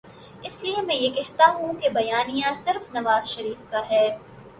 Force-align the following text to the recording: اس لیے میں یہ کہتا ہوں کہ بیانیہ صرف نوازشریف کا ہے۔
اس 0.43 0.63
لیے 0.63 0.81
میں 0.81 0.95
یہ 0.95 1.09
کہتا 1.09 1.49
ہوں 1.53 1.73
کہ 1.81 1.89
بیانیہ 1.89 2.53
صرف 2.63 2.93
نوازشریف 2.93 3.71
کا 3.71 3.81
ہے۔ 3.89 4.07